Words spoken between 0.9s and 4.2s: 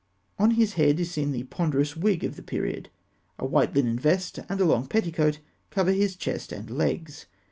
is seen the ponderous wig of the period. A white linen